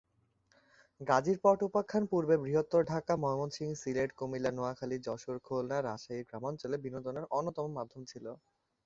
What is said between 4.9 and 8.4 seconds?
যশোর, খুলনা, রাজশাহীর গ্রামাঞ্চলে বিনোদনের অন্যতম মাধ্যম ছিল।